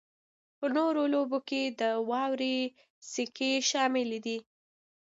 په 0.57 0.65
نورو 0.75 1.01
لوبو 1.13 1.39
کې 1.49 1.61
د 1.79 1.81
واورې 2.09 2.55
سکی 3.11 3.53
شامل 3.69 4.09
دی 4.25 4.37